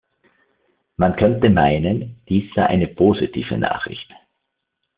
Man 0.97 1.15
könnte 1.15 1.51
meinen, 1.51 2.23
dies 2.27 2.51
sei 2.55 2.65
eine 2.65 2.87
positive 2.87 3.55
Nachricht. 3.59 4.11